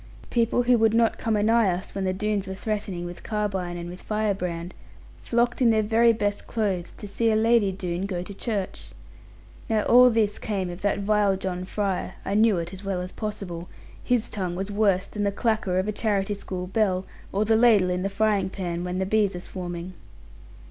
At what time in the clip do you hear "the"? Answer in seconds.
2.05-2.11, 15.23-15.31, 17.45-17.55, 18.01-18.09, 18.97-19.05